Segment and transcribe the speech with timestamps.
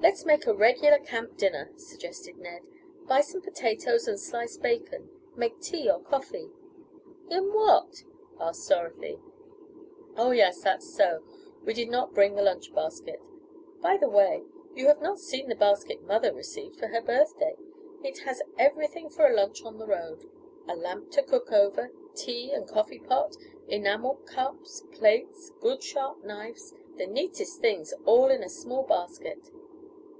[0.00, 2.60] "Let's make a regular camp dinner," suggested Ned.
[3.08, 6.50] "Buy some potatoes and sliced bacon, make tea or coffee"
[7.34, 8.02] "In what?"
[8.38, 9.18] asked Dorothy.
[10.14, 11.24] "Oh, yes, that's so.
[11.64, 13.18] We did not bring the lunch basket.
[13.80, 14.44] By the way,
[14.74, 17.56] you have not seen the basket mother received for her birthday.
[18.02, 20.28] It has everything for a lunch on the road;
[20.68, 23.36] a lamp to cook over, tea and coffee pot,
[23.68, 29.50] enameled cups, plates, good sharp knives the neatest things, all in a small basket.